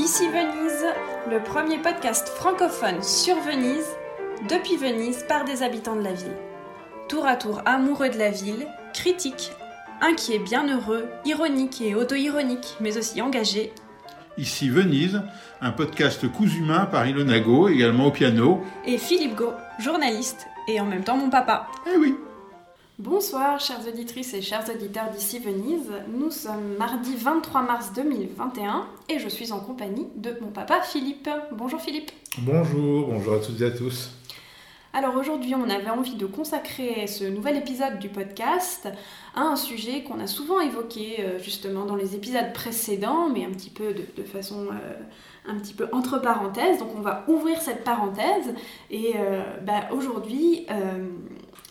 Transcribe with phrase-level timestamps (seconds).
[0.00, 0.86] Ici Venise,
[1.30, 3.84] le premier podcast francophone sur Venise,
[4.48, 6.38] depuis Venise par des habitants de la ville.
[7.06, 9.52] Tour à tour amoureux de la ville, critiques,
[10.00, 13.74] inquiets, bienheureux, ironiques et auto-ironiques, mais aussi engagés.
[14.38, 15.20] Ici Venise,
[15.60, 18.62] un podcast cousumain par Ilona Go, également au piano.
[18.86, 21.66] Et Philippe Go, journaliste et en même temps mon papa.
[21.86, 22.16] Eh oui
[23.02, 25.90] Bonsoir, chères auditrices et chers auditeurs d'ici Venise.
[26.12, 31.30] Nous sommes mardi 23 mars 2021 et je suis en compagnie de mon papa Philippe.
[31.50, 32.10] Bonjour Philippe.
[32.40, 34.10] Bonjour, bonjour à toutes et à tous.
[34.92, 38.88] Alors aujourd'hui, on avait envie de consacrer ce nouvel épisode du podcast
[39.34, 43.50] à un sujet qu'on a souvent évoqué euh, justement dans les épisodes précédents, mais un
[43.50, 46.78] petit peu de, façon euh, un petit peu entre parenthèses.
[46.80, 48.52] Donc on va ouvrir cette parenthèse
[48.90, 50.66] et euh, bah, aujourd'hui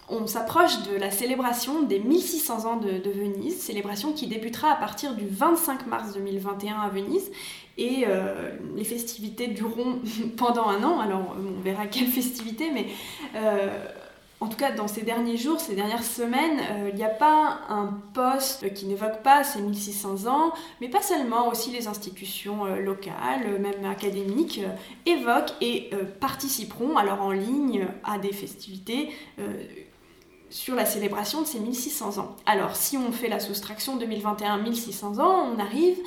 [0.10, 5.16] on s'approche de la célébration des 1600 ans de, Venise, célébration qui débutera à partir
[5.16, 7.32] du 25 mars 2021 à Venise.
[7.78, 10.00] Et euh, les festivités dureront
[10.38, 12.88] pendant un an, alors on verra quelles festivités, mais
[13.36, 13.70] euh,
[14.42, 17.62] en tout cas dans ces derniers jours, ces dernières semaines, euh, il n'y a pas
[17.70, 23.60] un poste qui n'évoque pas ces 1600 ans, mais pas seulement, aussi les institutions locales,
[23.62, 24.62] même académiques,
[25.06, 29.10] évoquent et participeront alors en ligne à des festivités
[30.50, 32.36] sur la célébration de ces 1600 ans.
[32.46, 35.98] Alors, si on fait la soustraction 2021-1600 ans, on arrive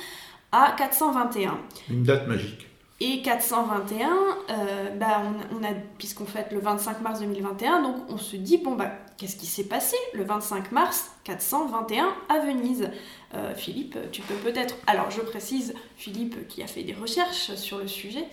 [0.51, 1.59] à 421.
[1.89, 2.67] Une date magique.
[2.99, 4.07] Et 421,
[4.49, 8.75] euh, bah on, a, puisqu'on fête le 25 mars 2021, donc on se dit, bon,
[8.75, 12.89] bah, qu'est-ce qui s'est passé le 25 mars 421 à Venise?
[13.33, 17.79] Euh, Philippe, tu peux peut-être, alors je précise, Philippe qui a fait des recherches sur
[17.79, 18.25] le sujet,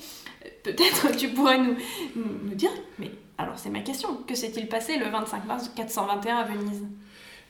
[0.62, 1.74] peut-être tu pourrais nous,
[2.14, 4.08] nous dire, mais alors c'est ma question.
[4.26, 6.82] Que s'est-il passé le 25 mars 421 à Venise?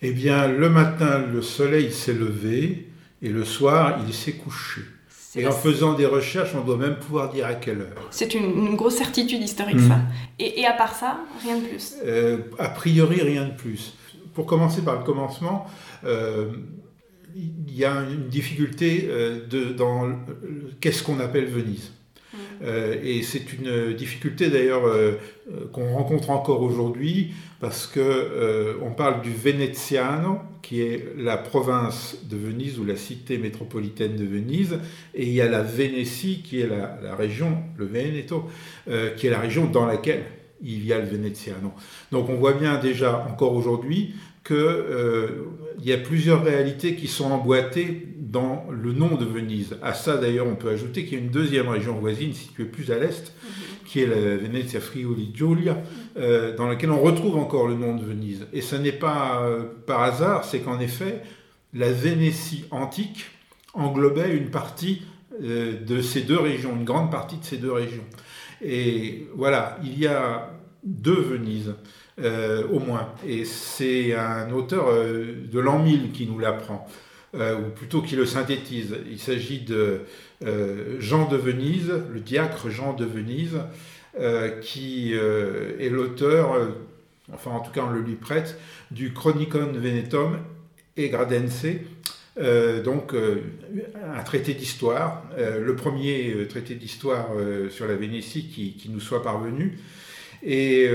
[0.02, 2.88] Eh bien, le matin, le soleil s'est levé
[3.22, 4.82] et le soir, il s'est couché.
[5.36, 8.08] Et en faisant des recherches, on doit même pouvoir dire à quelle heure.
[8.10, 9.96] C'est une, grosse certitude historique, ça.
[9.96, 10.06] Mhm.
[10.40, 13.94] Et, à part ça, rien de plus euh, A priori, rien de plus.
[14.34, 15.66] Pour commencer par le commencement,
[16.04, 16.50] euh,
[17.36, 20.08] il y a une difficulté euh, de, dans
[20.80, 21.92] qu'est-ce qu'on appelle Venise?
[22.62, 25.12] Euh, et c'est une difficulté d'ailleurs euh,
[25.50, 32.16] euh, qu'on rencontre encore aujourd'hui parce que on parle du Veneziano, qui est la province
[32.24, 34.78] de Venise ou la cité métropolitaine de Venise,
[35.14, 38.48] et il y a la Vénétie qui est la, la région, le Veneto,
[39.16, 40.22] qui est la région dans laquelle
[40.62, 41.72] il y a le Veneziano.
[42.12, 44.14] Donc on voit bien déjà encore aujourd'hui
[44.50, 45.28] qu'il euh,
[45.80, 49.76] y a plusieurs réalités qui sont emboîtées dans le nom de Venise.
[49.80, 52.90] À ça, d'ailleurs, on peut ajouter qu'il y a une deuxième région voisine située plus
[52.90, 53.50] à l'est, mhm.
[53.86, 55.80] qui est la Venezia Friuli Giulia,
[56.18, 58.48] euh, dans laquelle on retrouve encore le nom de Venise.
[58.52, 61.22] Et ce n'est pas euh, par hasard, c'est qu'en effet,
[61.72, 63.26] la Vénétie antique
[63.72, 65.02] englobait une partie
[65.40, 68.04] de ces deux régions, une grande partie de ces deux régions.
[68.62, 70.50] Et voilà, il y a
[70.82, 71.72] deux Venises.
[72.22, 73.08] Euh, au moins.
[73.26, 76.86] Et c'est un auteur euh, de l'an 1000 qui nous l'apprend,
[77.34, 78.94] euh, ou plutôt qui le synthétise.
[79.10, 80.00] Il s'agit de
[80.98, 83.58] Jean de Venise, le diacre Jean de Venise,
[84.62, 86.56] qui est l'auteur,
[87.32, 88.58] enfin en tout cas on le lui prête,
[88.90, 90.38] du Chronicon Venetum
[90.96, 91.66] et Gradense,
[92.82, 97.28] donc un traité d'histoire, le premier traité d'histoire
[97.68, 99.78] sur la Vénétie qui, qui, nous soit parvenu.
[100.42, 100.88] Et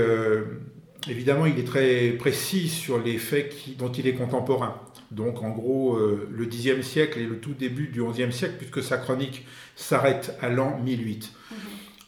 [1.08, 4.80] Évidemment, il est très précis sur les faits dont il est contemporain.
[5.10, 8.82] Donc, en gros, euh, le Xe siècle et le tout début du XIe siècle, puisque
[8.82, 9.46] sa chronique
[9.76, 11.32] s'arrête à l'an 1008.
[11.50, 11.56] Mhm.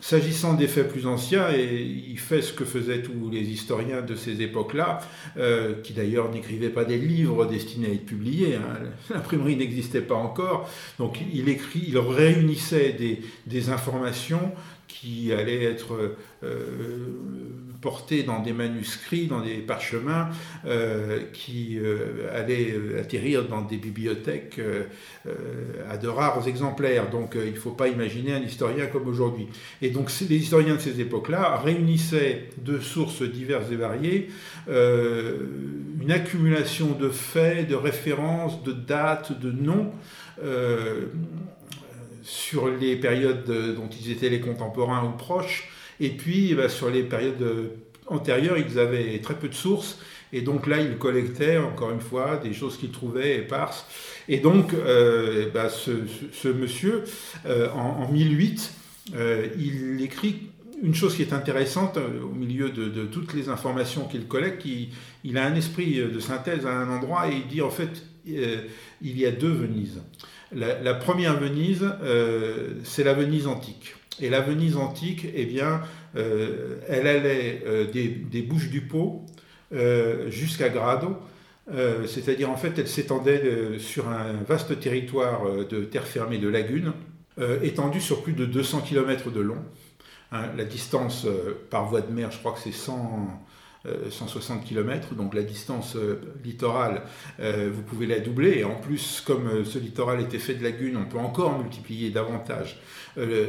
[0.01, 4.15] S'agissant des faits plus anciens, et il fait ce que faisaient tous les historiens de
[4.15, 5.01] ces époques-là,
[5.37, 8.79] euh, qui d'ailleurs n'écrivaient pas des livres destinés à être publiés, hein.
[9.11, 14.53] l'imprimerie n'existait pas encore, donc il écrit, il réunissait des, des informations
[14.87, 16.97] qui allaient être euh,
[17.81, 20.31] portés dans des manuscrits, dans des parchemins,
[20.67, 24.61] euh, qui euh, allaient atterrir dans des bibliothèques
[25.91, 27.11] à de rares exemplaires.
[27.11, 29.47] Donc il ne faut pas imaginer un historien comme aujourd'hui.
[29.83, 34.29] Et donc les historiens de ces époques-là réunissaient de sources diverses et variées
[34.69, 39.93] une accumulation de faits, de références, de dates, de noms
[42.23, 47.03] sur les périodes dont ils étaient les contemporains ou proches, et puis ben, sur les
[47.03, 47.73] périodes
[48.07, 49.99] antérieures, ils avaient très peu de sources,
[50.33, 53.87] et donc là, ils collectaient, encore une fois, des choses qu'ils trouvaient éparses.
[54.29, 57.05] Et donc, euh, ben, ce, monsieur,
[57.47, 58.75] euh, en, 1008,
[59.15, 60.51] euh, il écrit
[60.83, 64.65] une chose qui est intéressante au milieu de, toutes les informations qu'il collecte,
[65.25, 69.19] il, a un esprit de synthèse à un endroit et il dit en fait, il
[69.19, 70.01] y a deux Venises.
[70.53, 71.85] La, première Venise,
[72.85, 73.97] c'est la Venise antique.
[74.21, 75.81] Et la Venise antique, eh bien,
[76.15, 77.63] elle allait
[77.93, 79.25] des, Bouches du Pô
[80.29, 81.17] jusqu'à Grado.
[82.07, 86.93] c'est-à-dire en fait elle s'étendait sur un vaste territoire de terre fermée de lagunes,
[87.63, 89.63] étendu sur plus de 200 km de long.
[90.33, 91.27] Hein, la distance
[91.71, 93.29] par voie de mer, je crois que c'est 100,
[94.11, 97.03] 160 euh, km, donc la distance euh, littorale,
[97.41, 98.59] euh, vous pouvez la doubler.
[98.59, 102.81] Et en plus, comme ce littoral était fait de lagunes, on peut encore multiplier davantage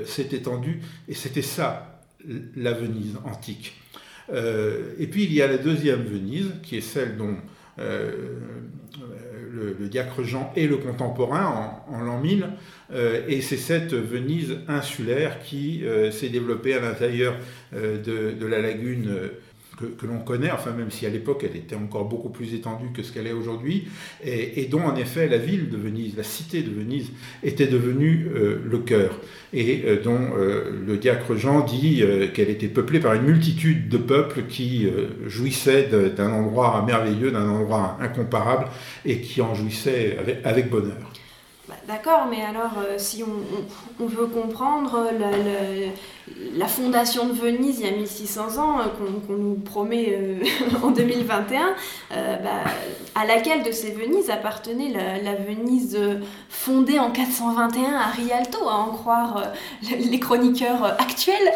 [0.06, 0.82] cette étendue.
[1.08, 2.02] Et c'était ça,
[2.56, 3.76] la Venise antique.
[4.32, 7.38] et puis il y a la deuxième Venise, qui est celle dont
[7.78, 8.38] le,
[9.88, 12.50] diacre Jean est le contemporain en, l'an 1000,
[13.28, 17.36] et c'est cette Venise insulaire qui s'est développée à l'intérieur
[17.74, 19.30] de, de, la lagune
[19.98, 23.04] que, l'on connaît, enfin même si à l'époque elle était encore beaucoup plus étendue que
[23.04, 23.88] ce qu'elle est aujourd'hui,
[24.24, 27.12] et, dont en effet la ville de Venise, la cité de Venise,
[27.44, 29.20] était devenue euh, le cœur,
[29.54, 32.04] et euh, dont euh, le diacre Jean dit
[32.34, 34.88] qu'elle était peuplée par une multitude de peuples qui
[35.28, 38.68] jouissaient d'un endroit merveilleux, d'un endroit incomparable,
[39.06, 41.14] et qui en jouissaient avec bonheur.
[41.90, 45.08] D'accord, mais alors euh, si on, veut comprendre
[46.56, 48.84] la, fondation de Venise il y a 1600 ans, euh,
[49.26, 50.36] qu'on nous promet euh,
[50.84, 51.74] en 2021,
[52.12, 52.50] bah,
[53.16, 54.94] à laquelle de ces Venises appartenait
[55.24, 55.98] la, Venise
[56.48, 59.52] fondée en 421 à Rialto, à en croire
[59.82, 61.52] les chroniqueurs actuels?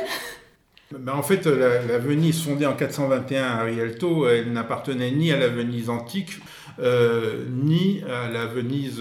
[0.98, 5.50] Bah, en fait, la, Venise fondée en 421 à Rialto, elle n'appartenait ni à la
[5.50, 6.40] Venise antique,
[6.80, 9.00] ni à la Venise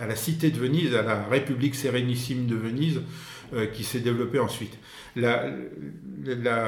[0.00, 3.00] à la cité de Venise, à la République sérénissime de Venise,
[3.54, 4.78] euh, qui s'est développée ensuite.
[5.16, 5.46] La,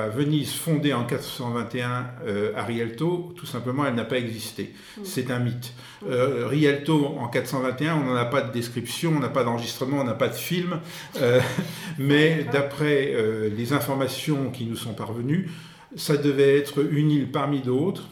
[0.08, 4.72] Venise fondée en 421 euh, à Rialto, tout simplement, elle n'a pas existé.
[4.96, 5.00] Mm.
[5.04, 5.74] C'est un mythe.
[6.08, 10.04] Euh, Rialto en 421, on n'en a pas de description, on n'a pas d'enregistrement, on
[10.04, 10.80] n'a pas de film,
[11.98, 13.14] mais d'après
[13.54, 15.50] les informations qui nous sont parvenues,
[15.96, 18.08] ça devait être une île parmi d'autres,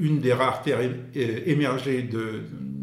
[0.00, 0.80] une des rares terres
[1.14, 2.08] émergées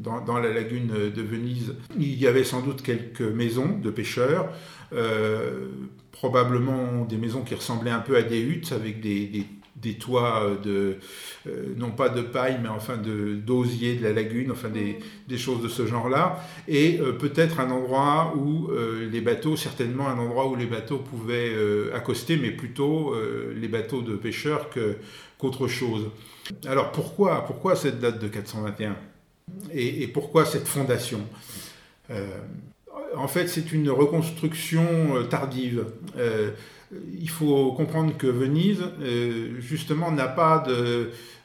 [0.03, 4.49] dans, la lagune de Venise, il y avait sans doute quelques maisons de pêcheurs,
[4.93, 5.67] euh,
[6.11, 9.45] probablement des maisons qui ressemblaient un peu à des huttes avec des,
[9.91, 10.97] toits de,
[11.47, 15.67] euh, non pas de paille, mais enfin d'osier de, la lagune, enfin des, choses de
[15.67, 18.69] ce genre-là, et euh, peut-être un endroit où
[19.11, 21.53] les bateaux, certainement un endroit où les bateaux pouvaient
[21.93, 23.13] accoster, mais plutôt
[23.55, 24.69] les bateaux de pêcheurs
[25.37, 26.09] qu'autre chose.
[26.65, 28.95] Alors pourquoi, pourquoi cette date de 421
[29.71, 31.21] et, pourquoi cette fondation?
[32.11, 32.37] Euh,
[33.15, 35.85] En fait, c'est une reconstruction euh, tardive.
[36.93, 38.83] Euh, il faut comprendre que Venise,
[39.59, 40.63] justement, n'a pas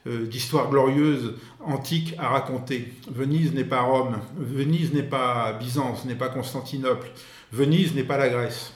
[0.06, 1.34] d'histoire glorieuse
[1.64, 2.92] antique à raconter.
[3.10, 7.08] Venise n'est pas Rome, Venise n'est pas Byzance, n'est pas Constantinople,
[7.52, 8.72] Venise n'est pas la Grèce.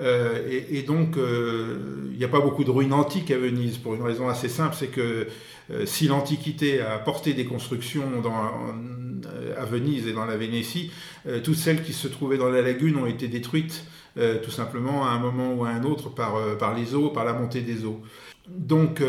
[0.00, 4.28] et, donc, il n'y a pas beaucoup de ruines antiques à Venise, pour une raison
[4.28, 5.26] assez simple, c'est que
[5.72, 10.90] euh, si l'Antiquité a porté des constructions euh, à Venise et dans la Vénétie,
[11.26, 13.84] euh, toutes celles qui se trouvaient dans la lagune ont été détruites
[14.16, 17.32] tout simplement à un moment ou à un autre par, par les eaux, par la
[17.32, 18.00] montée des eaux.
[18.48, 19.02] Donc,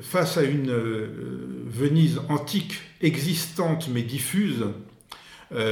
[0.00, 0.72] face à une
[1.66, 4.64] Venise antique existante mais diffuse,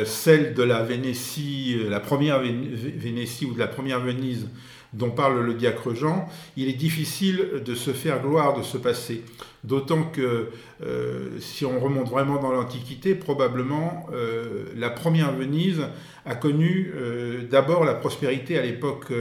[0.04, 4.48] celle de la Vénétie, la première Vénétie ou de la première Venise
[4.92, 9.22] dont parle le diacre Jean, il est difficile de se faire gloire de ce passé.
[9.62, 10.48] D'autant que
[10.82, 15.82] euh, si on remonte vraiment dans l'Antiquité, probablement euh, la première Venise
[16.24, 19.12] a connu euh, d'abord la prospérité à l'époque,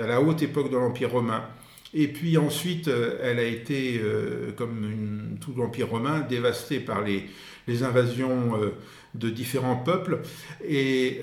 [0.00, 1.44] à la haute époque de l'Empire romain.
[1.92, 2.90] Et puis ensuite,
[3.22, 4.00] elle a été,
[4.56, 7.28] comme tout l'Empire romain, dévastée par les,
[7.84, 8.58] invasions
[9.14, 10.18] de différents peuples.
[10.68, 11.20] Et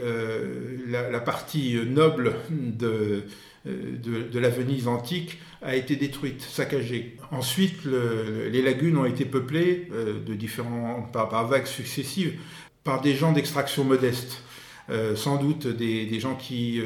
[0.88, 3.24] la, partie noble de,
[3.68, 3.98] euh,
[4.32, 7.18] de, la Venise antique a été détruite, saccagée.
[7.30, 12.40] Ensuite, les lagunes ont été peuplées euh, de différents, par, vagues successives
[12.84, 14.42] par des gens d'extraction modeste.
[14.90, 16.82] Euh, sans doute des, gens qui,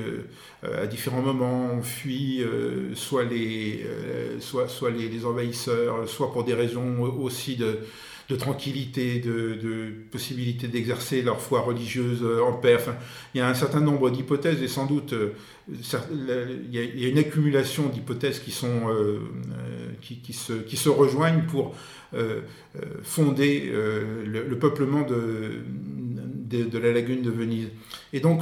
[0.63, 2.43] à différents moments, ont fui
[2.93, 3.85] soit, les,
[4.39, 7.79] soit, soit les, envahisseurs, soit pour des raisons aussi de,
[8.29, 12.77] de tranquillité, de, possibilité d'exercer leur foi religieuse en paix.
[13.33, 15.13] il y a un certain nombre d'hypothèses et sans doute
[15.67, 21.75] il y, a une accumulation d'hypothèses qui, euh, euh, se, rejoignent pour
[22.13, 22.41] euh,
[23.01, 23.71] fonder
[24.25, 25.63] le, peuplement de,
[26.47, 27.69] de, la lagune de Venise.
[28.13, 28.41] Et donc,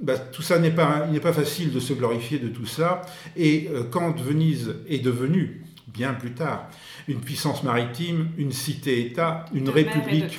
[0.00, 3.02] bah, tout ça n'est pas, il n'est pas facile de se glorifier de tout ça.
[3.36, 6.68] Et quand Venise est devenue, bien plus tard,
[7.08, 10.38] une puissance maritime, une cité-État, une république,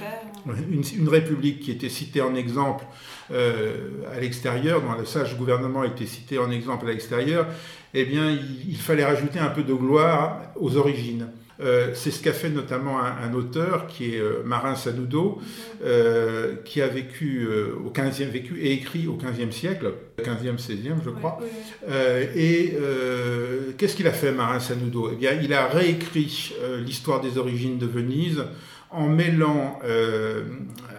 [0.70, 2.86] Une, république qui était citée en exemple
[3.32, 7.48] à l'extérieur, dont le sage gouvernement était cité en exemple à l'extérieur,
[7.94, 11.28] eh bien, il, fallait rajouter un peu de gloire aux origines.
[11.60, 15.40] Euh, c'est ce qu'a fait notamment un, auteur qui est euh, Marin Sanudo,
[15.84, 17.48] euh, qui a vécu
[17.86, 21.40] au 15e, vécu et écrit au 15e siècle, 15e, 16e je crois.
[22.36, 22.78] et
[23.78, 27.86] qu'est-ce qu'il a fait Marin Sanudo Eh bien, il a réécrit l'histoire des origines de
[27.86, 28.44] Venise
[28.90, 29.80] en mêlant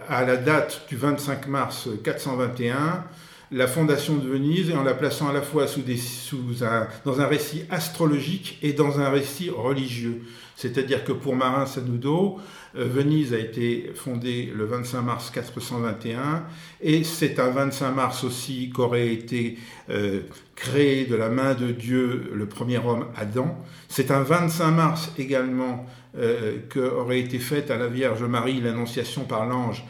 [0.09, 3.03] à la date du 25 mars 421
[3.51, 6.87] la fondation de Venise et en la plaçant à la fois sous des, sous un,
[7.05, 10.23] dans un récit astrologique et dans un récit religieux.
[10.55, 12.39] C'est-à-dire que pour Marin Sanudo,
[12.77, 16.43] euh, Venise a été fondée le 25 mars 421
[16.81, 19.57] et c'est un 25 mars aussi qu'aurait été
[19.89, 20.21] euh,
[20.55, 23.57] créé de la main de Dieu le premier homme Adam.
[23.89, 25.85] C'est un 25 mars également
[26.17, 29.83] euh, qu'aurait été faite à la Vierge Marie l'annonciation par l'ange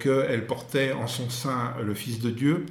[0.00, 2.66] qu'elle portait en son sein le Fils de Dieu.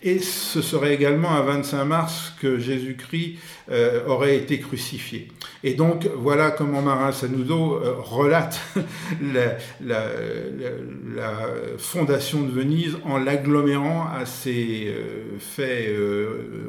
[0.00, 3.38] Et ce serait également un 25 mars que Jésus-Christ
[3.70, 5.28] euh, aurait été crucifié.
[5.64, 8.60] Et donc voilà comment Marin Sanudo euh, relate
[9.20, 9.56] la,
[11.78, 15.88] fondation de Venise en l'agglomérant à ces euh, faits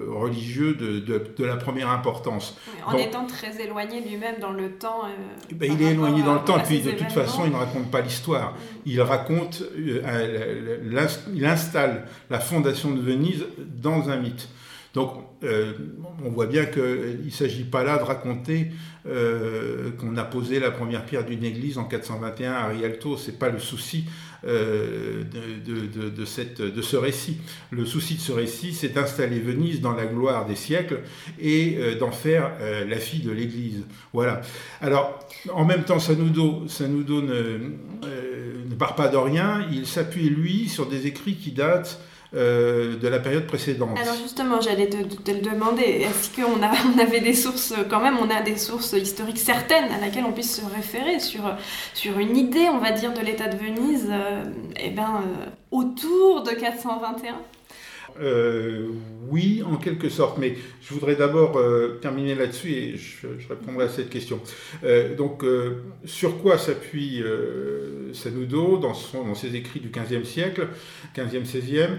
[0.10, 2.58] religieux de, la première importance.
[2.86, 5.04] en étant très éloigné lui-même dans le temps.
[5.54, 8.02] Ben, il est éloigné dans le temps, puis de toute façon il ne raconte pas
[8.02, 8.54] l'histoire.
[8.54, 8.56] Mm.
[8.88, 13.46] Il raconte, il installe la fondation de Venise
[13.82, 14.48] dans un mythe.
[14.94, 15.74] Donc euh,
[16.26, 18.72] on voit bien qu'il ne s'agit pas là de raconter
[19.08, 23.38] euh, qu'on a posé la première pierre d'une église en 421 à Rialto, ce n'est
[23.38, 24.06] pas le souci
[24.48, 27.38] euh, de, ce récit.
[27.72, 31.02] Le souci de ce récit, c'est d'installer Venise dans la gloire des siècles
[31.40, 32.52] et d'en faire
[32.88, 33.84] la fille de l'église.
[34.14, 34.42] Voilà.
[34.82, 35.20] Alors,
[35.54, 38.19] en même temps, Sanudo, Sanudo ne, ne
[38.80, 42.00] part pas de rien, il s'appuie, lui, sur des écrits qui datent
[42.36, 43.98] euh, de la période précédente.
[44.00, 46.62] Alors justement, j'allais te, le demander, est-ce qu'on
[47.02, 50.62] avait des sources, quand même, on a des sources historiques certaines à laquelle on puisse
[50.62, 51.42] se référer sur,
[51.94, 54.44] sur une idée, on va dire, de l'état de Venise, euh,
[54.80, 57.36] eh ben, euh, autour de 421
[58.20, 58.88] euh,
[59.30, 63.90] oui, en quelque sorte, mais je voudrais d'abord euh, terminer là-dessus et je, répondrai à
[63.90, 64.42] cette question.
[64.84, 65.46] Euh, donc,
[66.06, 67.24] sur quoi s'appuie
[68.14, 68.94] Sanudo dans,
[69.36, 70.68] ses écrits du XVe siècle,
[71.16, 71.90] 15e, 16e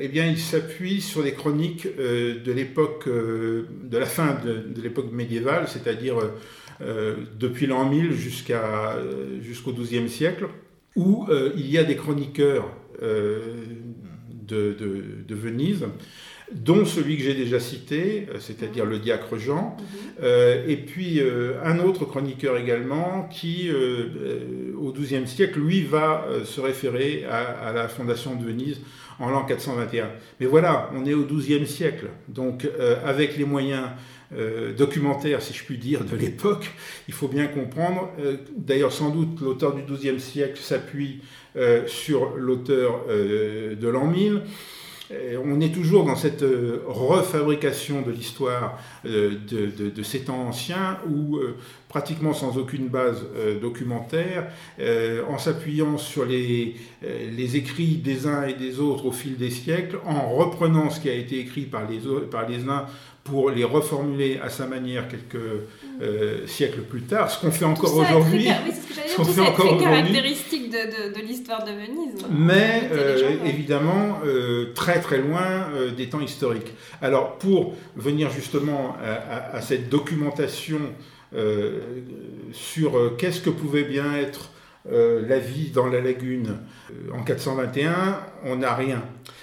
[0.00, 5.68] Eh bien, il s'appuie sur les chroniques de l'époque, de la fin de, l'époque médiévale,
[5.68, 6.16] c'est-à-dire
[7.38, 8.98] depuis l'an 1000 jusqu'à,
[9.40, 10.48] jusqu'au XIIe siècle,
[10.96, 12.68] où il y a des chroniqueurs
[14.46, 15.86] de, Venise,
[16.52, 19.84] dont celui que j'ai déjà cité, euh, c'est-à-dire le diacre Jean, mhm.
[20.22, 23.70] euh, et puis euh, un autre chroniqueur également qui,
[24.78, 28.80] au XIIe siècle, lui va se référer à, la fondation de Venise
[29.18, 30.10] en l'an 421.
[30.40, 32.68] Mais voilà, on est au XIIe siècle, donc
[33.04, 33.86] avec les moyens
[34.76, 36.70] documentaires, si je puis dire, de l'époque,
[37.08, 38.10] il faut bien comprendre.
[38.56, 41.20] D'ailleurs, sans doute, l'auteur du XIIe siècle s'appuie
[41.56, 44.42] euh, sur l'auteur euh, de l'an 1000.
[45.44, 51.38] On est toujours dans cette euh, refabrication de l'histoire de, ces temps anciens où,
[51.88, 53.24] pratiquement sans aucune base
[53.60, 54.48] documentaire,
[55.28, 59.98] en s'appuyant sur les, les, écrits des uns et des autres au fil des siècles,
[60.04, 62.86] en reprenant ce qui a été écrit par les, par les uns
[63.26, 65.42] pour les reformuler à sa manière quelques
[66.00, 68.48] euh, siècles plus tard, ce qu'on fait encore aujourd'hui.
[68.48, 68.72] Oui,
[69.06, 70.12] ce qu'on fait encore aujourd'hui.
[70.68, 72.24] De, de, l'histoire de Venise.
[72.30, 76.72] Mais euh, évidemment, euh, très très loin des temps historiques.
[77.02, 80.80] Alors, pour venir justement à, à cette documentation
[82.52, 84.50] sur qu'est-ce que pouvait bien être
[84.88, 86.56] la vie dans la lagune
[87.12, 89.02] en 421, on n'a rien.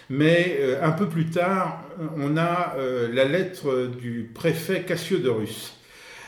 [0.09, 1.83] Mais un peu plus tard,
[2.17, 5.77] on a euh, la lettre du préfet Cassiodorus.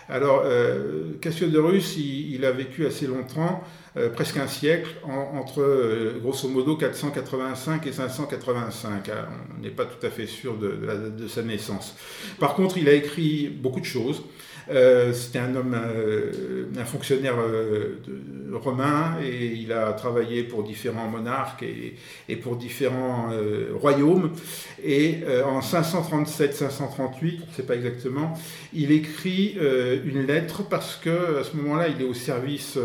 [0.08, 3.64] Alors, euh, Cassiodorus, il, a vécu assez longtemps,
[3.98, 9.10] euh, presque un siècle, entre grosso modo 485 et 585.
[9.10, 9.14] Hein.
[9.58, 11.96] On n'est pas tout à fait sûr de, date de sa naissance.
[12.40, 14.22] Par contre, il a écrit beaucoup de choses.
[14.70, 18.00] Euh, c'était un homme, euh, un fonctionnaire euh,
[18.54, 23.30] romain et il a travaillé pour différents monarques et, pour différents
[23.80, 24.32] royaumes.
[24.84, 28.34] Et en 537-538, on ne sait pas exactement,
[28.74, 29.58] il écrit
[30.06, 32.78] une lettre parce que à ce moment-là, il est au service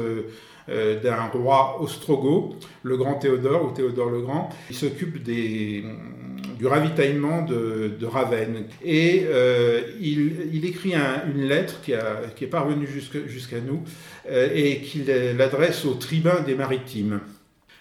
[1.02, 4.50] d'un roi ostrogoth, le grand Théodore ou Théodore le Grand.
[4.70, 8.64] Il s'occupe du ravitaillement de, Ravenne.
[8.84, 13.82] Et euh, il, écrit une lettre qui, est parvenue jusqu'à nous
[14.28, 17.20] euh, et qu'il l'adresse au tribun des maritimes.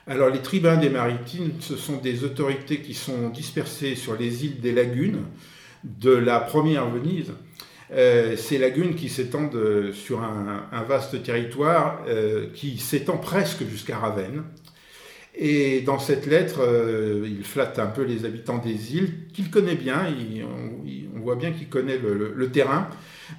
[0.08, 4.60] Alors les tribuns des maritimes, ce sont des autorités qui sont dispersées sur les îles
[4.60, 5.24] des lagunes
[5.84, 7.34] de la première Venise.
[7.92, 14.44] Euh, ces lagunes qui s'étendent sur un, vaste territoire euh, qui s'étend presque jusqu'à Ravenne.
[15.42, 19.76] Et dans cette lettre, euh, il flatte un peu les habitants des îles, qu'il connaît
[19.76, 20.08] bien,
[21.16, 22.90] on, voit bien qu'il connaît le, terrain,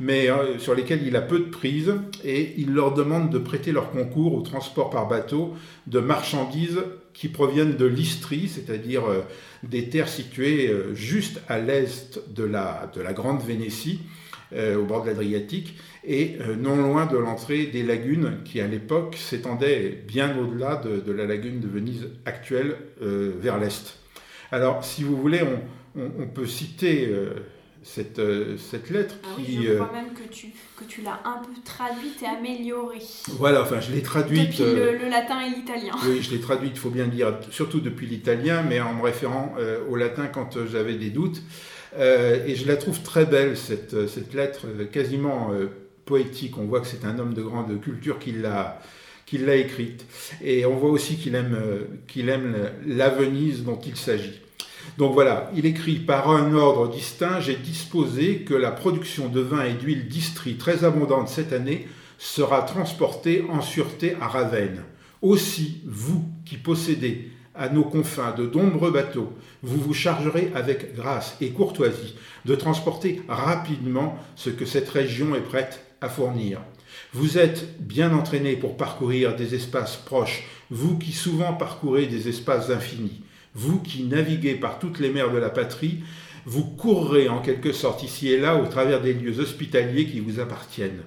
[0.01, 1.93] mais euh, sur lesquels il a peu de prise,
[2.25, 5.55] et il leur demande de prêter leur concours au transport par bateau
[5.89, 6.81] de marchandises
[7.13, 9.21] qui proviennent de l'Istrie, c'est-à-dire euh,
[9.63, 14.01] des terres situées juste à l'est de la, de la Grande Vénétie,
[14.53, 19.17] au bord de l'Adriatique, et euh, non loin de l'entrée des lagunes qui à l'époque
[19.17, 23.99] s'étendaient bien au-delà de, la lagune de Venise actuelle euh, vers l'est.
[24.51, 25.43] Alors si vous voulez,
[25.97, 27.35] on, peut citer euh,
[27.83, 28.19] cette,
[28.91, 29.59] lettre ah qui...
[29.59, 33.03] Oui, je crois même que tu, que tu l'as un peu traduite et améliorée.
[33.29, 34.59] Voilà, enfin je l'ai traduite...
[34.59, 35.93] Depuis le, latin et l'italien.
[36.07, 39.55] Oui, je l'ai traduite, il faut bien dire, surtout depuis l'italien, mais en me référant
[39.89, 41.43] au latin quand j'avais des doutes.
[41.99, 45.51] Et je la trouve très belle, cette, cette lettre, quasiment
[46.05, 46.57] poétique.
[46.59, 48.81] On voit que c'est un homme de grande culture qui l'a
[49.39, 50.07] l'a écrite.
[50.43, 52.57] Et on voit aussi qu'il aime, euh, qu'il aime
[52.87, 54.41] la Venise dont il s'agit.
[54.99, 59.65] Donc voilà, il écrit par un ordre distinct, j'ai disposé que la production de vin
[59.65, 61.87] et d'huile d'Istrie très abondante cette année
[62.19, 64.83] sera transportée en sûreté à Ravenne.
[65.23, 71.37] Aussi, vous qui possédez à nos confins de nombreux bateaux, vous vous chargerez avec grâce
[71.43, 76.63] et courtoisie de transporter rapidement ce que cette région est prête à fournir.
[77.13, 82.71] Vous êtes bien entraîné pour parcourir des espaces proches, vous qui souvent parcourez des espaces
[82.71, 83.21] infinis,
[83.55, 85.99] vous qui naviguez par toutes les mers de la patrie,
[86.47, 90.41] vous courrez en quelque sorte ici et là au travers des lieux hospitaliers qui vous
[90.41, 91.03] appartiennent.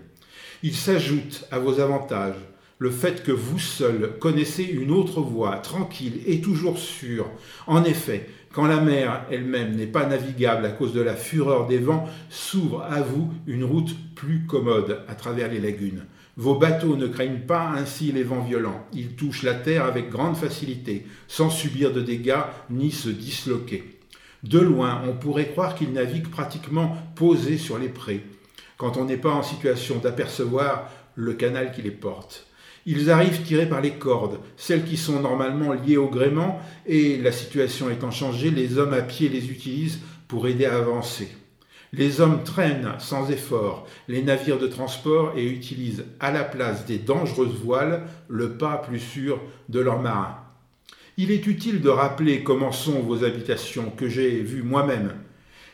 [0.62, 2.36] Il s'ajoute à vos avantages
[2.84, 7.32] le fait que vous seul connaissez une autre voie, tranquille et toujours sûre.
[7.66, 11.78] En effet, quand la mer elle-même n'est pas navigable à cause de la fureur des
[11.78, 16.04] vents, s'ouvre à vous une route plus commode à travers les lagunes.
[16.36, 18.86] Vos bateaux ne craignent pas ainsi les vents violents.
[18.92, 23.98] Ils touchent la terre avec grande facilité, sans subir de dégâts ni se disloquer.
[24.44, 28.26] De loin, on pourrait croire qu'ils naviguent pratiquement posés sur les prés,
[28.76, 32.46] quand on n'est pas en situation d'apercevoir le canal qui les porte.
[32.86, 37.32] Ils arrivent tirés par les cordes, celles qui sont normalement liées au gréement, et la
[37.32, 41.30] situation étant changée, les hommes à pied les utilisent pour aider à avancer.
[41.94, 46.98] Les hommes traînent sans effort les navires de transport et utilisent à la place des
[46.98, 50.38] dangereuses voiles le pas plus sûr de leurs marins.
[51.18, 55.14] Il est utile de rappeler comment sont vos habitations que j'ai vues moi-même.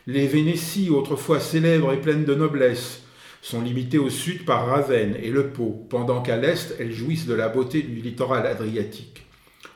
[0.08, 3.04] Les Vénéties, autrefois célèbres et pleines de noblesse,
[3.42, 7.34] sont limitées au sud par Ravenne et le Pau, pendant qu'à l'est elles jouissent de
[7.34, 9.26] la beauté du littoral adriatique,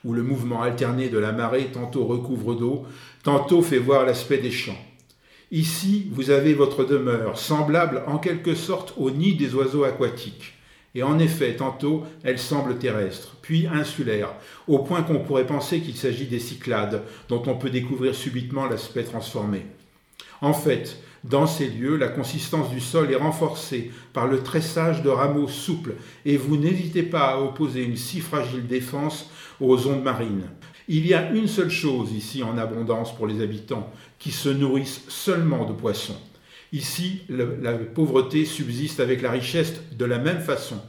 [0.04, 2.86] où le mouvement alterné de la marée tantôt recouvre d'eau,
[3.24, 4.78] tantôt fait voir l'aspect des champs.
[5.52, 10.54] Ici, vous avez votre demeure, semblable en quelque sorte au nid des oiseaux aquatiques.
[10.96, 14.30] Et en effet, tantôt, elle semble terrestre, puis insulaire,
[14.68, 19.04] au point qu'on pourrait penser qu'il s'agit des Cyclades, dont on peut découvrir subitement l'aspect
[19.04, 19.66] transformé.
[20.42, 25.10] En fait, dans ces lieux, la consistance du sol est renforcée par le tressage de
[25.10, 29.30] rameaux souples et vous n'hésitez pas à opposer une si fragile défense
[29.62, 30.50] aux ondes marines.
[30.90, 35.06] Il y a une seule chose ici en abondance pour les habitants, qui se nourrissent
[35.08, 36.20] seulement de poissons.
[36.74, 40.82] Ici, la pauvreté subsiste avec la richesse de la même façon.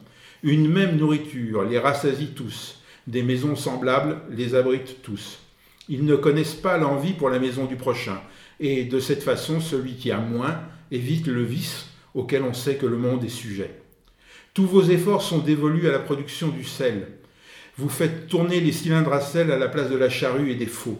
[0.42, 2.80] Une même nourriture les rassasie tous.
[3.06, 5.43] Des maisons semblables les abritent tous.
[5.88, 8.20] Ils ne connaissent pas l'envie pour la maison du prochain.
[8.60, 12.86] Et de cette façon, celui qui a moins évite le vice auquel on sait que
[12.86, 13.70] le monde est sujet.
[14.54, 17.08] Tous vos efforts sont dévolus à la production du sel.
[17.76, 20.66] Vous faites tourner les cylindres à sel à la place de la charrue et des
[20.66, 20.98] faux.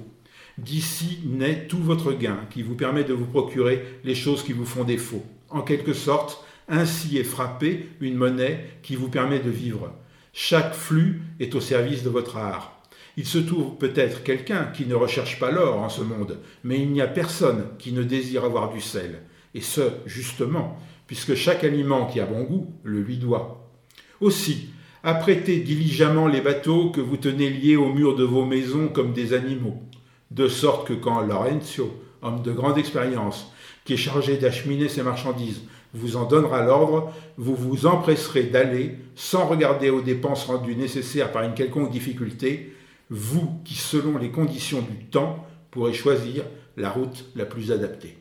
[0.59, 4.67] D'ici naît tout votre gain qui vous permet de vous procurer les choses qui vous
[4.67, 5.25] font défaut.
[5.51, 9.93] En quelque sorte, ainsi est frappée une monnaie qui vous permet de vivre.
[10.33, 12.74] Chaque flux est au service de votre art.
[13.17, 16.91] Il se trouve peut-être quelqu'un qui ne recherche pas l'or en ce monde, mais il
[16.91, 19.23] n'y a personne qui ne désire avoir du sel.
[19.55, 23.71] Et ce, justement, puisque chaque aliment qui a bon goût le lui doit.
[24.21, 24.71] Aussi,
[25.05, 29.33] apprêtez diligemment les bateaux que vous tenez liés au mur de vos maisons comme des
[29.33, 29.81] animaux,
[30.33, 33.53] de sorte que quand Lorenzo, homme de grande expérience,
[33.85, 39.47] qui est chargé d'acheminer ses marchandises, vous en donnera l'ordre, vous vous empresserez d'aller, sans
[39.47, 42.74] regarder aux dépenses rendues nécessaires par une quelconque difficulté,
[43.11, 46.45] vous qui, selon les conditions du temps, pourrez choisir
[46.77, 48.19] la route la plus adaptée.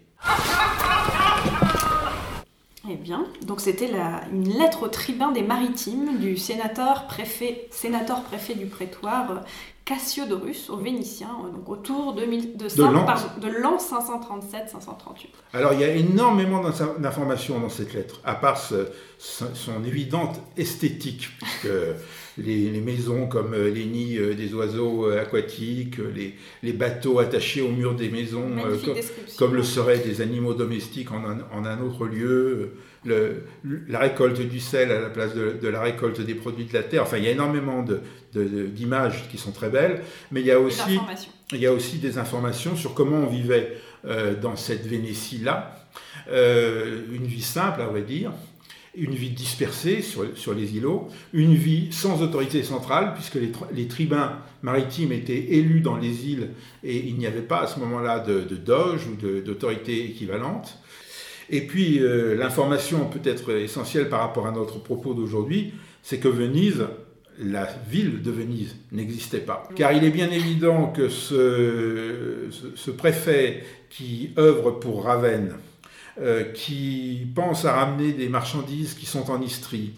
[2.89, 3.89] Eh bien, donc c'était
[4.31, 9.43] une lettre au tribun des maritimes du sénateur préfet, sénateur préfet du prétoire
[9.85, 15.27] Cassiodorus aux Vénitiens, euh, donc autour de, de, de l'an 537-538.
[15.53, 16.61] Alors il y a énormément
[16.99, 21.67] d'informations dans cette lettre, à part son évidente esthétique, puisque
[22.37, 25.97] les, maisons comme euh, les nids euh, des oiseaux aquatiques,
[26.63, 28.49] les, bateaux attachés au mur des maisons,
[29.37, 32.71] comme, le seraient des animaux domestiques en en un autre lieu
[33.05, 37.03] la récolte du sel à la place de, la récolte des produits de la terre.
[37.03, 37.85] Enfin, il y a énormément
[38.33, 40.99] d'images qui sont très belles, mais il y a aussi,
[41.51, 45.79] il y a aussi des informations sur comment on vivait euh, dans cette Vénétie-là.
[46.29, 48.31] Euh, une vie simple, à vrai dire,
[48.95, 53.37] une vie dispersée sur, les îlots, une vie sans autorité centrale, puisque
[53.71, 56.49] les, tribuns maritimes étaient élus dans les îles
[56.83, 60.77] et il n'y avait pas à ce moment-là de, de doge ou d'autorité équivalente.
[61.49, 66.85] Et puis, euh, l'information peut-être essentielle par rapport à notre propos d'aujourd'hui, c'est que Venise,
[67.39, 69.67] la ville de Venise, n'existait pas.
[69.75, 75.55] Car il est bien évident que ce, préfet qui œuvre pour Ravenne,
[76.53, 79.93] qui pense à ramener des marchandises qui sont en Istrie,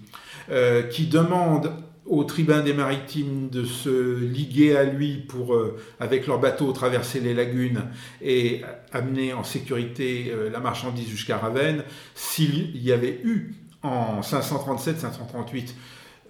[0.50, 1.72] euh, qui demande
[2.06, 7.20] au tribun des maritimes de se liguer à lui pour, euh, avec leur bateau, traverser
[7.20, 7.86] les lagunes
[8.22, 15.74] et amener en sécurité euh, la marchandise jusqu'à Ravenne, s'il y avait eu en 537-538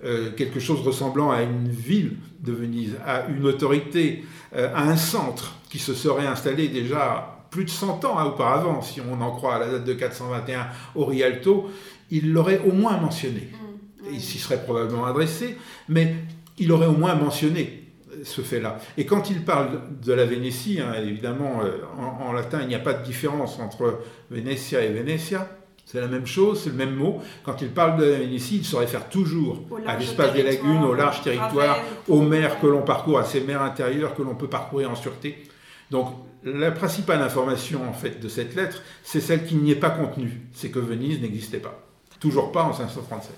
[0.04, 5.58] euh, quelque chose ressemblant à une ville de Venise, à une autorité, à un centre
[5.70, 9.56] qui se serait installé déjà plus de 100 ans hein, auparavant, si on en croit
[9.56, 11.70] à la date de 421 au Rialto,
[12.12, 13.50] il l'aurait au moins mentionné.
[13.52, 13.66] Mm
[14.12, 15.58] il s'y serait probablement adressé,
[15.90, 16.16] mais
[16.58, 17.84] il aurait au moins mentionné
[18.24, 18.80] ce fait-là.
[18.98, 22.80] Et quand il parle de la Vénétie, hein, évidemment, euh, en, latin, il n'y a
[22.80, 24.00] pas de différence entre
[24.32, 25.50] Venetia et Venetia.
[25.86, 27.22] C'est la même chose, c'est le même mot.
[27.44, 30.94] Quand il parle de la Vénétie, il se réfère toujours à l'espace des lagunes, au
[30.94, 34.90] large territoire, aux mers que l'on parcourt, à ces mers intérieures que l'on peut parcourir
[34.90, 35.44] en sûreté.
[35.92, 36.08] Donc,
[36.46, 40.42] la principale information en fait de cette lettre, c'est celle qui n'y est pas contenue,
[40.54, 41.82] c'est que Venise n'existait pas.
[42.20, 43.32] Toujours pas en 537.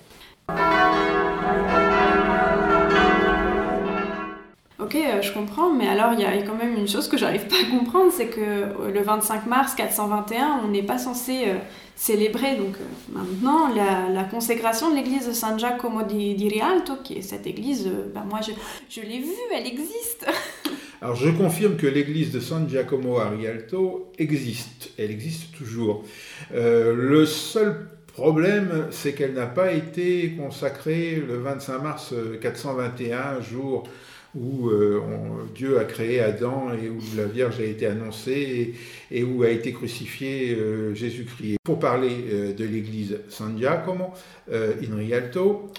[4.80, 7.48] Ok, euh, je comprends, mais alors il y a quand même une chose que j'arrive
[7.48, 11.56] pas à comprendre, c'est que euh, le 25 mars 421, on n'est pas censé euh,
[11.96, 12.76] célébrer donc
[13.12, 18.24] maintenant la, consécration de l'église de San Giacomo di, Rialto, qui est cette église, ben
[18.30, 18.52] moi je,
[18.88, 20.28] je l'ai vue, elle existe.
[21.02, 26.04] alors je confirme que l'église de San Giacomo a Rialto existe, elle existe toujours.
[26.54, 33.88] le seul problème, c'est qu'elle n'a pas été consacrée le 25 mars 421, jour
[34.36, 35.02] où euh,
[35.56, 38.74] Dieu a créé Adam et où la Vierge a été annoncée
[39.12, 41.58] et, où a été crucifié euh, Jésus-Christ.
[41.64, 44.14] Pour parler euh, de l'église San Giacomo
[44.50, 45.72] in Rialto,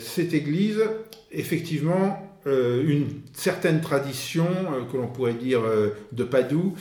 [0.00, 0.82] cette église,
[1.30, 6.74] effectivement, euh, une certaine tradition, euh, que l'on pourrait dire euh, de Padoue,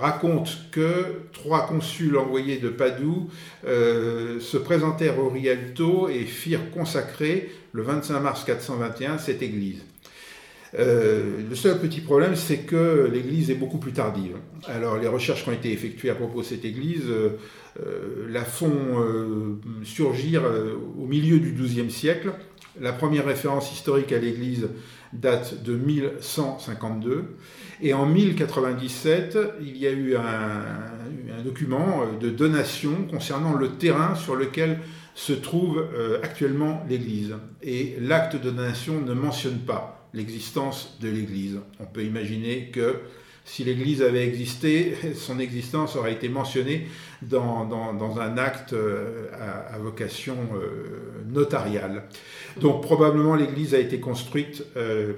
[0.00, 3.28] raconte que trois consuls envoyés de Padoue
[3.64, 9.82] se présentèrent au Rialto et firent consacrer le 25 mars 421 cette église.
[10.72, 14.36] le seul petit problème, c'est que l'église est beaucoup plus tardive.
[14.66, 17.04] Alors, les recherches qui ont été effectuées à propos de cette église
[18.28, 20.42] la font surgir
[20.98, 22.32] au milieu du XIIe siècle,
[22.78, 24.68] la première référence historique à l'Église
[25.12, 27.24] date de 1152.
[27.82, 34.36] Et en 1097, il y a eu un, document de donation concernant le terrain sur
[34.36, 34.80] lequel
[35.14, 37.34] se trouve euh, actuellement l'Église.
[37.62, 41.58] Et l'acte de donation ne mentionne pas l'existence de l'Église.
[41.78, 42.96] On peut imaginer que
[43.44, 46.86] si l'Église avait existé, son existence aurait été mentionnée
[47.22, 49.28] dans, un acte euh,
[49.72, 52.04] à, vocation euh, notariale.
[52.58, 55.14] Donc probablement l'Église a été construite euh,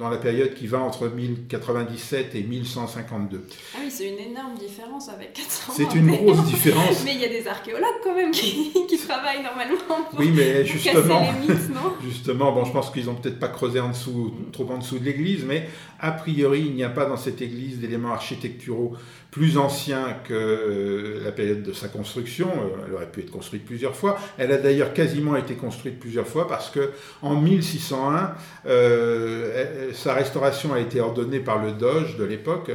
[0.00, 3.46] dans la période qui va entre 1097 et 1152.
[3.74, 7.02] Ah oui, c'est une énorme différence avec 400 C'est une grosse différence.
[7.04, 8.72] mais il y a des archéologues quand même qui,
[9.06, 11.92] travaillent normalement pour, oui, mais justement, casser les mythes, non?
[12.02, 15.04] Justement, bon, je pense qu'ils n'ont peut-être pas creusé en dessous, trop en dessous de
[15.04, 18.94] l'Église, mais a priori, il n'y a pas dans cette Église d'éléments architecturaux
[19.30, 22.48] plus ancien que euh, la période de sa construction.
[22.48, 24.18] Euh, elle aurait pu être construite plusieurs fois.
[24.38, 26.90] Elle a d'ailleurs quasiment été construite plusieurs fois parce que
[27.22, 28.34] en 1601,
[28.66, 32.70] euh, sa restauration a été ordonnée par le Doge de l'époque,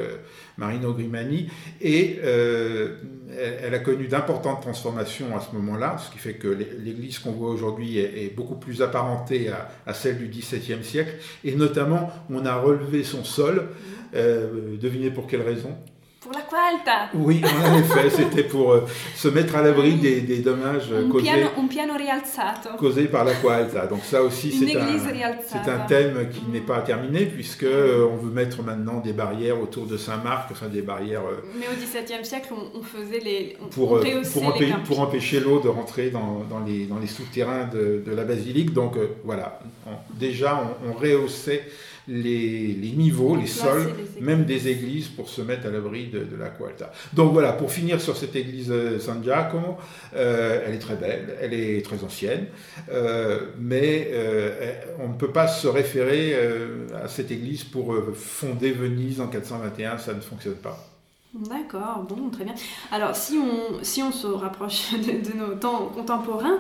[0.58, 1.50] Marino Grimani,
[1.82, 7.32] et elle, a connu d'importantes transformations à ce moment-là, ce qui fait que l'église qu'on
[7.32, 12.46] voit aujourd'hui est, beaucoup plus apparentée à, à, celle du XVIIe siècle, et notamment on
[12.46, 13.68] a relevé son sol.
[14.13, 15.76] devinez pour quelle raison?
[16.25, 18.81] Pour la Qualta Oui, en effet, c'était pour euh,
[19.15, 22.69] se mettre à l'abri des, des, dommages un causés, piano, un piano rialzato.
[22.79, 23.85] causés par la Qualta.
[23.85, 28.31] Donc ça aussi, c'est un, un thème qui n'est pas terminé, puisque euh, on veut
[28.31, 32.49] mettre maintenant des barrières autour de Saint-Marc, enfin des barrières euh, Mais au XVIIe siècle,
[32.51, 33.55] on, on faisait les.
[33.63, 37.07] On, pour, on euh, pour, empê- empêcher l'eau de rentrer dans, dans les, dans les
[37.07, 38.73] souterrains de, de la basilique.
[38.73, 39.59] Donc euh, voilà,
[40.19, 41.63] déjà on, on rehaussait
[42.08, 46.20] les, les niveaux, les sols, les même des églises pour se mettre à l'abri de,
[46.20, 46.91] de la Qualta.
[47.13, 49.78] Donc voilà, pour finir sur cette église euh, San Giacomo,
[50.15, 52.46] euh, elle est très belle, elle est très ancienne,
[52.91, 56.36] euh, mais euh, on ne peut pas se référer
[56.96, 60.94] à cette église pour fonder Venise en 421, ça ne fonctionne pas.
[61.38, 62.54] D'accord, bon, très bien.
[62.93, 66.60] Alors, si on, si on se rapproche de, nos temps contemporains,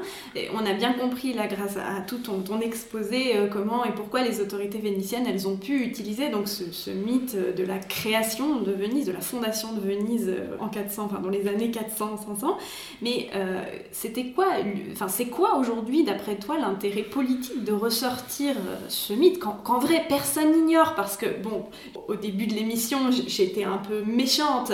[0.53, 4.41] on a bien compris, là, grâce à tout ton, exposé, euh, comment et pourquoi les
[4.41, 9.13] autorités vénitiennes, elles ont pu utiliser donc ce, mythe de la création de Venise, de
[9.13, 12.57] la fondation de Venise euh, en 400, enfin dans les années 400-500.
[13.01, 14.47] Mais euh, c'était quoi,
[14.91, 18.55] enfin c'est quoi aujourd'hui, d'après toi, l'intérêt politique de ressortir
[18.89, 20.95] ce mythe qu'en vrai personne n'ignore?
[20.95, 21.63] Parce que bon,
[22.09, 24.64] au début de l'émission, j'étais un peu méchante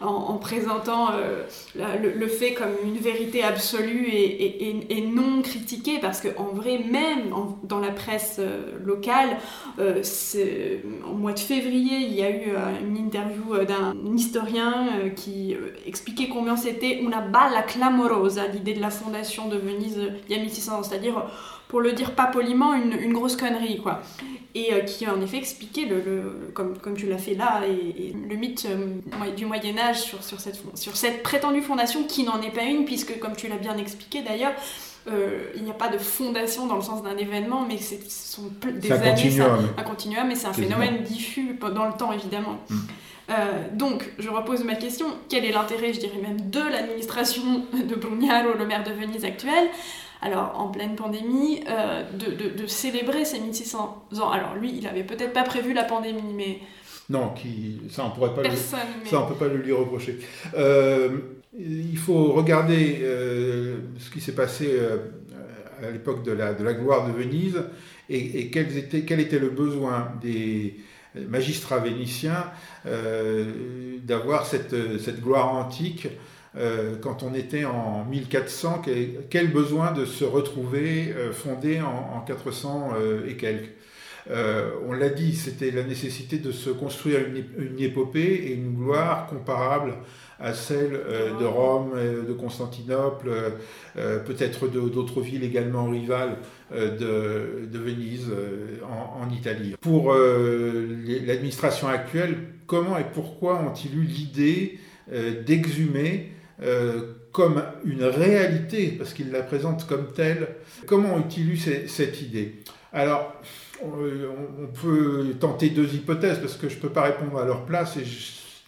[0.00, 1.44] en, en présentant euh,
[1.76, 7.30] le, fait comme une vérité absolue et, non critiquée, parce qu'en vrai, même
[7.64, 9.38] dans la presse euh, locale,
[9.78, 10.02] euh,
[11.04, 16.56] en mois de février, il y a eu une interview d'un historien qui expliquait combien
[16.56, 20.82] c'était una balla clamorosa, l'idée de la fondation de Venise il y a 1600 ans,
[20.82, 21.24] c'est-à-dire,
[21.68, 24.02] pour le dire pas poliment, une, une grosse connerie, quoi
[24.54, 28.08] et euh, qui en effet expliquait, le, le- comme, comme tu l'as fait là, et,
[28.08, 32.24] et le mythe euh, du Moyen Âge sur, sur, cette, sur cette prétendue fondation qui
[32.24, 34.52] n'en est pas une, puisque comme tu l'as bien expliqué d'ailleurs,
[35.08, 38.32] euh, il n'y a pas de fondation dans le sens d'un événement, mais c'est- ce
[38.36, 39.68] sont des années, continuum.
[39.78, 42.58] un continuum, mais c'est un phénomène diffus dans le temps évidemment.
[42.68, 42.76] Mm.
[43.30, 43.34] Euh,
[43.74, 48.54] donc, je repose ma question, quel est l'intérêt, je dirais même, de l'administration de Brugnaro,
[48.58, 49.68] le maire de Venise actuel?
[50.22, 54.30] Alors, en pleine pandémie, euh, de, de- de célébrer ces 1600 ans.
[54.30, 56.58] Alors, lui, il avait peut-être pas prévu la pandémie, mais
[57.08, 58.48] Non, qui, ça on pourrait pas le.
[58.50, 58.56] Mais...
[58.56, 60.18] ça on peut pas le lui reprocher.
[60.56, 61.08] Euh,
[61.58, 64.78] il faut regarder euh, ce qui s'est passé
[65.82, 67.62] à l'époque de la, de la gloire de Venise
[68.08, 70.76] et, et quels étaient- quel était le besoin des
[71.28, 72.44] magistrats vénitiens
[74.04, 76.08] d'avoir cette, cette gloire antique
[76.56, 82.16] euh, quand on était en 1400, quel, quel besoin de se retrouver euh, fondé en,
[82.16, 83.70] en 400 euh, et quelques.
[84.86, 89.26] On l'a dit, c'était la nécessité de se construire une, une épopée et une gloire
[89.26, 89.94] comparable
[90.38, 90.92] à celle
[91.40, 91.94] de Rome,
[92.28, 93.28] de Constantinople,
[93.94, 96.36] peut-être d'autres villes également rivales
[96.72, 98.30] de, de Venise
[98.84, 99.74] en, en Italie.
[99.80, 102.36] Pour l'administration actuelle,
[102.68, 104.78] comment et pourquoi ont-ils eu l'idée
[105.44, 106.30] d'exhumer
[106.62, 110.48] euh, comme une réalité, parce qu'ils la présentent comme telle,
[110.86, 112.56] comment ces- cette idée?
[112.92, 113.34] Alors,
[113.82, 117.96] on, peut tenter deux hypothèses, parce que je ne peux pas répondre à leur place,
[117.96, 118.04] et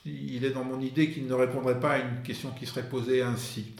[0.07, 3.21] il est dans mon idée qu'ils ne répondraient pas à une question qui serait posée
[3.21, 3.75] ainsi.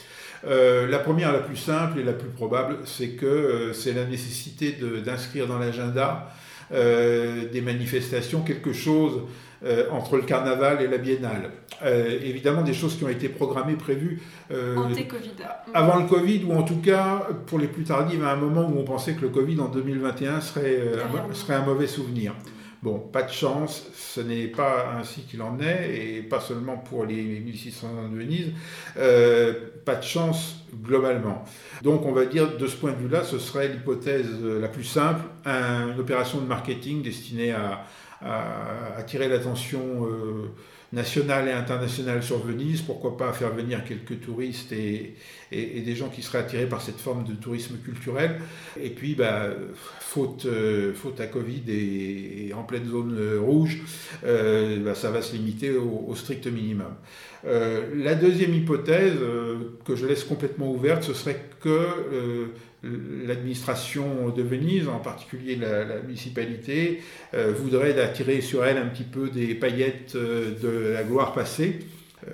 [0.45, 4.05] Euh, la première, la plus simple et la plus probable, c'est que euh, c'est la
[4.05, 6.29] nécessité d'inscrire dans l'agenda
[6.71, 9.21] des manifestations quelque chose
[9.65, 11.51] euh, entre le carnaval et la biennale.
[11.85, 14.21] Euh, évidemment, des choses qui ont été programmées, prévues
[14.51, 15.31] euh, Anté-Covid.
[15.75, 18.79] avant le Covid, ou en tout cas pour les plus tardives, à un moment où
[18.79, 20.81] on pensait que le Covid en 2021 serait,
[21.31, 22.35] un, serait un mauvais souvenir.
[22.83, 27.05] Bon, pas de chance, ce n'est pas ainsi qu'il en est, et pas seulement pour
[27.07, 28.49] les 1600 ans de Venise,
[28.97, 31.45] euh, pas de chance globalement.
[31.83, 34.27] Donc on va dire, de ce point de vue-là, ce serait l'hypothèse
[34.61, 37.85] la plus simple, un- une opération de marketing destinée à,
[38.25, 40.51] à attirer l'attention euh,
[40.93, 45.15] nationale et internationale sur Venise, pourquoi pas faire venir quelques touristes et,
[45.51, 48.41] et- des gens qui seraient attirés par cette forme de tourisme culturel.
[48.81, 49.49] Et puis, bah,
[50.01, 53.81] faute, euh, faute à Covid et, et en pleine zone euh, rouge,
[54.23, 56.95] bah, ça va se limiter au, strict minimum.
[57.45, 59.15] La deuxième hypothèse,
[59.85, 62.53] que je laisse complètement ouverte, ce serait que
[62.83, 67.03] l'administration de Venise, en particulier la, municipalité,
[67.35, 71.81] euh, voudrait attirer sur elle un petit peu des paillettes euh, de la gloire passée.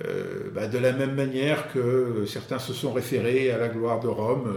[0.05, 4.07] Euh, bah, de la même manière que certains se sont référés à la gloire de
[4.07, 4.53] Rome,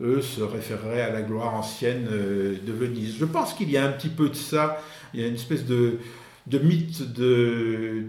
[0.00, 3.16] eux se référeraient à la gloire ancienne de Venise.
[3.18, 4.82] Je pense qu'il y a un petit peu de ça,
[5.14, 5.98] il y a une espèce de
[6.46, 8.08] mythe de,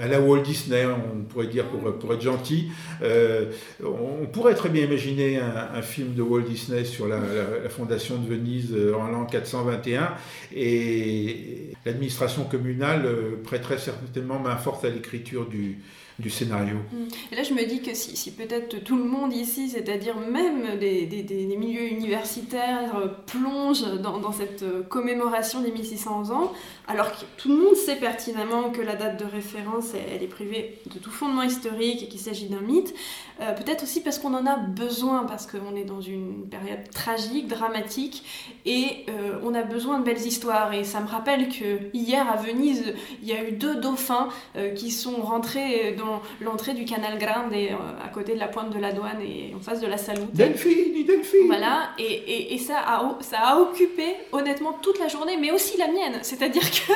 [0.00, 2.70] à la Walt Disney, on pourrait dire pour, être gentil.
[3.02, 3.52] Euh,
[3.82, 7.20] on pourrait très bien imaginer un, film de Walt Disney sur la,
[7.68, 10.14] fondation de Venise euh, en l'an 421
[10.54, 15.78] et l'administration communale euh, prêterait certainement main forte à l'écriture du,
[16.18, 16.76] du scénario.
[16.92, 17.36] Mm.
[17.36, 21.56] Là, je me dis que si, peut-être tout le monde ici, c'est-à-dire même des, des,
[21.56, 26.52] milieux universitaires, euh, plonge dans, cette euh, commémoration des 1600 ans,
[26.88, 30.78] alors que tout le monde sait pertinemment que la date de référence, elle, est privée
[30.86, 32.94] de tout fondement historique et qu'il s'agit d'un mythe,
[33.40, 37.48] euh, peut-être aussi parce qu'on en a besoin, parce qu'on est dans une période tragique,
[37.48, 38.24] dramatique,
[38.64, 39.06] et
[39.44, 40.72] on a besoin de belles histoires.
[40.72, 44.28] Et ça me rappelle que hier à Venise, il y a eu deux dauphins
[44.74, 46.05] qui sont rentrés dans
[46.40, 49.60] l'entrée du canal Grande, euh, à côté de la pointe de la douane et en
[49.60, 50.32] face de la Salute.
[50.32, 55.50] Delphine, Delphine Voilà, et, et, ça, a, ça a occupé honnêtement toute la journée, mais
[55.50, 56.18] aussi la mienne.
[56.22, 56.92] C'est-à-dire que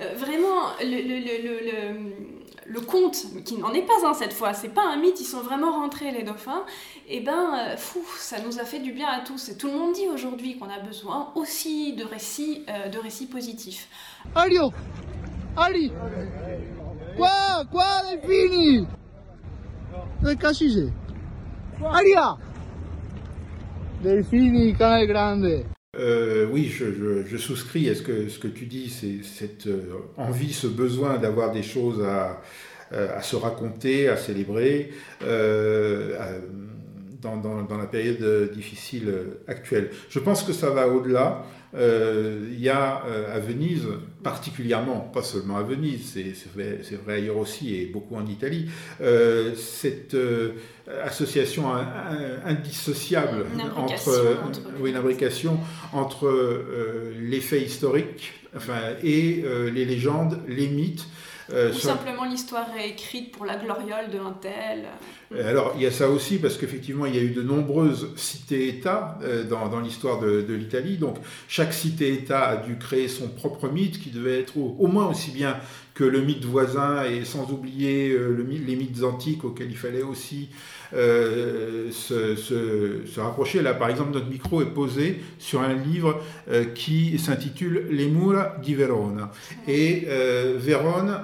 [0.00, 2.12] euh, vraiment, le, le, le,
[2.66, 5.40] le conte, qui n'en est pas un cette fois, c'est pas un mythe, ils sont
[5.40, 6.64] vraiment rentrés les dauphins,
[7.08, 9.48] et eh ben euh, fou, ça nous a fait du bien à tous.
[9.48, 13.88] Et tout le monde dit aujourd'hui qu'on a besoin aussi de récits, de récits positifs.
[17.12, 18.86] Alio Ali Quoi Quoi, Delphini
[20.22, 20.92] Delphini,
[21.84, 22.36] Aria
[24.02, 25.64] Delphini, canal grande.
[25.96, 30.52] Euh, oui, je, souscris à ce que, ce que tu dis, c'est cette euh, envie,
[30.52, 32.40] ce besoin d'avoir des choses à,
[32.92, 34.90] euh, à, se raconter, à célébrer.
[35.22, 36.40] Euh,
[37.22, 39.12] dans, la période difficile
[39.46, 39.90] actuelle.
[40.10, 41.44] Je pense que ça va au-delà.
[41.74, 43.86] Euh, il y a euh, à Venise,
[44.22, 48.68] particulièrement, pas seulement à Venise, c'est vrai, ailleurs aussi et beaucoup en Italie,
[49.00, 50.16] euh, cette
[51.04, 51.72] association
[52.44, 54.36] indissociable entre,
[54.80, 55.58] oui, une imbrication
[55.92, 56.30] entre
[57.20, 61.06] les faits historiques enfin, et les légendes, les mythes.
[61.50, 64.86] Euh, Ou simplement l'histoire réécrite pour la gloriole de un tel.
[65.34, 68.08] Euh, alors il y a ça aussi parce qu'effectivement il y a eu de nombreuses
[68.16, 70.98] cités-États euh, dans, l'histoire de, l'Italie.
[70.98, 71.16] Donc
[71.48, 75.56] chaque cité-État a dû créer son propre mythe qui devait être au moins aussi bien
[75.94, 80.02] que le mythe voisin et sans oublier euh, le, les mythes antiques auxquels il fallait
[80.02, 80.48] aussi
[80.94, 83.62] euh, se, se, rapprocher.
[83.62, 88.56] Là, par exemple, notre micro est posé sur un livre euh, qui s'intitule Les Mura
[88.62, 89.30] di Verona.
[89.68, 90.06] Et
[90.56, 91.18] Vérone,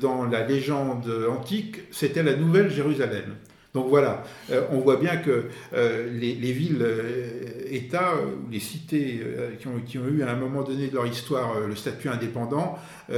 [0.00, 3.34] dans la légende antique, c'était la Nouvelle Jérusalem.
[3.74, 4.22] Donc voilà,
[4.52, 9.20] euh, on voit bien que euh, les, villes, euh, États ou les cités
[9.58, 12.78] qui ont, qui, ont, eu à un moment donné de leur histoire le statut indépendant,
[13.10, 13.14] eh,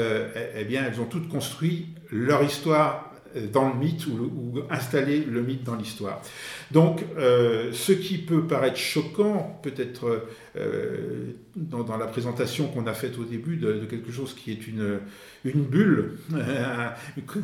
[0.56, 3.05] eh bien elles ont toutes construit leur histoire
[3.52, 6.22] dans le mythe ou, installer le mythe dans l'histoire.
[6.70, 13.18] Donc, euh, ce qui peut paraître choquant, peut-être euh, dans, la présentation qu'on a faite
[13.18, 15.00] au début de, quelque chose qui est une,
[15.44, 16.18] une bulle,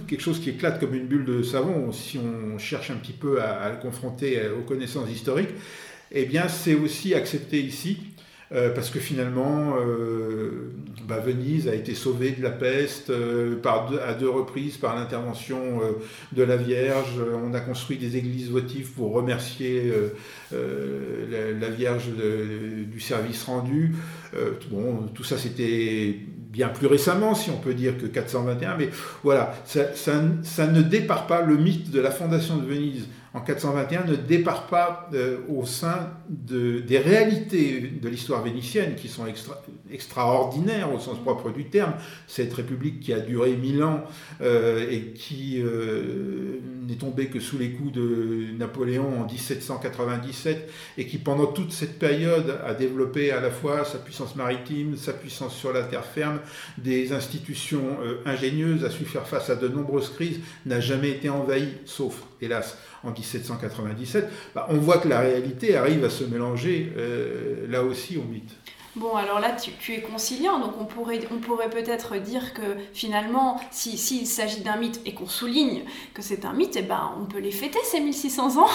[0.08, 3.40] quelque chose qui éclate comme une bulle de savon, si on cherche un petit peu
[3.40, 5.54] à, à le confronter aux connaissances historiques,
[6.10, 7.98] eh bien, c'est aussi accepté ici
[8.54, 10.72] euh, parce que finalement, euh,
[11.08, 15.80] bah, Venise a été sauvée de la peste euh, à deux reprises par l'intervention
[16.32, 17.20] de la Vierge.
[17.42, 19.92] On a construit des églises votives pour remercier
[20.50, 23.94] la, Vierge du service rendu.
[24.70, 26.16] bon, tout ça c'était
[26.50, 28.90] bien plus récemment, si on peut dire que 421, mais
[29.22, 34.04] voilà, ça, ça ne départ pas le mythe de la fondation de Venise en 421
[34.04, 39.24] ne départ pas euh, au sein de, des réalités de l'histoire vénitienne qui sont
[39.90, 41.94] extraordinaires au sens propre du terme.
[42.26, 44.04] Cette république qui a duré mille ans
[44.42, 51.06] euh, et qui euh, n'est tombée que sous les coups de Napoléon en 1797 et
[51.06, 55.54] qui pendant toute cette période a développé à la fois sa puissance maritime, sa puissance
[55.54, 56.40] sur la terre ferme,
[56.76, 61.74] des institutions ingénieuses, a su faire face à de nombreuses crises, n'a jamais été envahie,
[61.84, 67.66] sauf, hélas, en 1797, bah, on voit que la réalité arrive à se mélanger euh,
[67.68, 68.50] là aussi au mythe.
[68.94, 73.58] Bon, alors là, tu, es conciliant, donc on pourrait, on pourrait peut-être dire que finalement,
[73.70, 77.24] s'il si, s'agit d'un mythe et qu'on souligne que c'est un mythe, eh ben, on
[77.24, 78.68] peut les fêter ces 1600 ans.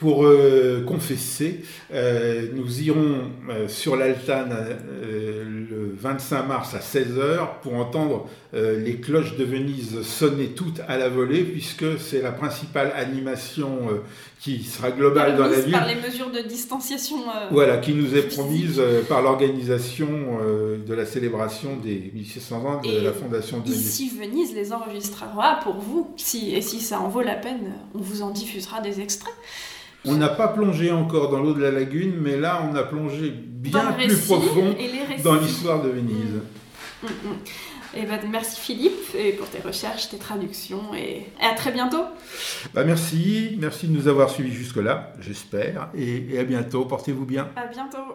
[0.00, 3.30] Pour euh, confesser, euh, nous irons
[3.68, 10.48] sur l'Altane le 25 mars à 16h pour entendre euh, les cloches de Venise sonner
[10.48, 14.02] toutes à la volée, puisque c'est la principale animation euh,
[14.38, 15.72] qui sera globale dans la ville.
[15.72, 17.16] Par les mesures de distanciation.
[17.16, 20.06] Euh, voilà, qui nous est promise par l'organisation
[20.86, 23.86] de la célébration des 1600 ans de la fondation de Venise.
[23.86, 27.98] Ici, Venise les enregistrera pour vous, si, et si ça en vaut la peine, on
[27.98, 29.34] vous en diffusera des extraits.
[30.04, 33.32] On n'a pas plongé encore dans l'eau de la lagune, mais là, on a plongé
[33.32, 34.76] bien plus profond
[35.24, 36.40] dans l'histoire de Venise.
[37.02, 37.36] Mm, mm, mm.
[37.96, 42.04] Et ben, merci Philippe et pour tes recherches, tes traductions et, et à très bientôt.
[42.72, 45.90] Bah, merci, merci de nous avoir suivis jusque-là, j'espère.
[45.94, 47.48] Et, et à bientôt, portez-vous bien.
[47.56, 48.14] À bientôt.